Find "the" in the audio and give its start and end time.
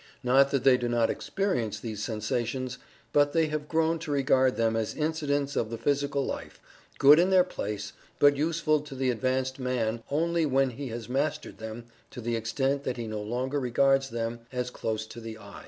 5.69-5.77, 8.95-9.11, 12.19-12.35, 15.21-15.37